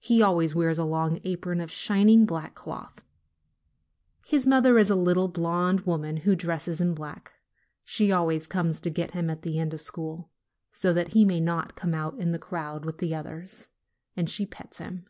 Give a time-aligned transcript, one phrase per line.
[0.00, 3.04] He always wears a long apron of shining black cloth.
[4.26, 7.34] His mother is a little blonde woman who dresses in black.
[7.84, 10.32] She always comes to get him at the end of school,
[10.72, 13.68] so that he may not come out in the crowd with the others,
[14.16, 15.06] and she pets him.